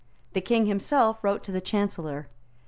[0.33, 2.27] The King himself wrote to the Chancellor.